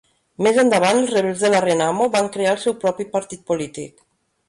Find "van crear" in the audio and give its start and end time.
2.19-2.57